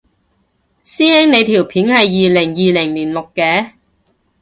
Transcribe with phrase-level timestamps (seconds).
[0.83, 3.73] 師兄你條片係二零二零年錄嘅？